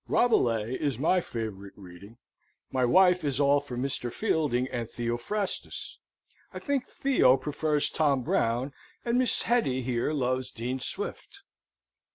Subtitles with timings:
[0.07, 2.17] Rabelais is my favourite reading.
[2.71, 4.11] My wife is all for Mr.
[4.11, 5.99] Fielding and Theophrastus.
[6.51, 8.73] I think Theo prefers Tom Brown,
[9.05, 9.43] and Mrs.
[9.43, 11.41] Hetty here loves Dean Swift."